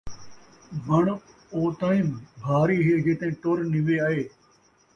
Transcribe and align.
وݨ 0.87 1.05
او 1.53 1.61
تئیں 1.79 2.03
بھاری 2.43 2.77
ہے 2.87 2.95
جے 3.03 3.13
تئیں 3.19 3.35
ٹر 3.41 3.57
نوّے 3.71 3.97
آئے 4.07 4.21